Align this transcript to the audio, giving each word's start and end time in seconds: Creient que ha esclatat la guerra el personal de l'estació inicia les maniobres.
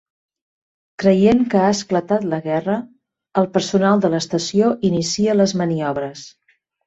Creient 1.01 1.43
que 1.53 1.59
ha 1.65 1.73
esclatat 1.73 2.25
la 2.31 2.39
guerra 2.47 2.77
el 3.41 3.49
personal 3.57 4.01
de 4.05 4.11
l'estació 4.15 4.71
inicia 4.91 5.37
les 5.43 5.55
maniobres. 5.63 6.27